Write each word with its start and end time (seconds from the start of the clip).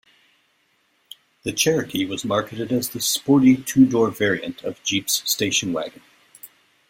The 1.43 1.53
Cherokee 1.53 2.05
was 2.07 2.25
marketed 2.25 2.71
as 2.71 2.89
the 2.89 2.99
"sporty" 2.99 3.55
two-door 3.57 4.09
variant 4.09 4.63
of 4.63 4.81
Jeep's 4.81 5.21
station 5.31 5.73
wagon. 5.73 6.01